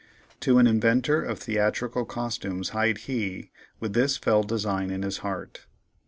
To 0.39 0.57
an 0.57 0.65
inventor 0.65 1.21
of 1.21 1.37
theatrical 1.37 2.05
costumes 2.05 2.69
hied 2.69 2.97
he 3.05 3.51
with 3.79 3.93
this 3.93 4.17
fell 4.17 4.41
design 4.41 4.89
in 4.89 5.03
his 5.03 5.19
heart. 5.19 5.67